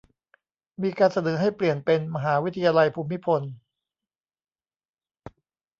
[0.81, 3.41] มีการเสนอให้เปลี่ยนเป็น "มหาวิทยาลัยภูมิพล"